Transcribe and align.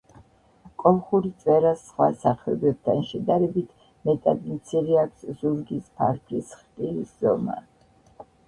კოლხური 0.83 1.29
წვერას 1.43 1.83
სხვა 1.89 2.07
სახეობებთან 2.23 3.03
შედარებით 3.11 3.85
მეტად 4.09 4.43
მცირე 4.57 4.99
აქვს 5.05 5.29
ზურგის 5.43 5.95
ფარფლის 6.01 6.53
ხრტილის 6.59 7.17
ზომა. 7.21 7.61